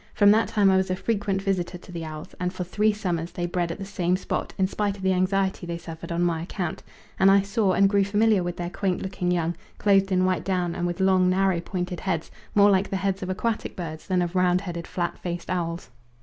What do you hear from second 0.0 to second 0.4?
From